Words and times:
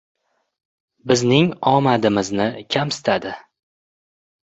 Bizning 1.11 1.53
omadimizni 1.73 2.51
kamsitadi! 2.73 3.39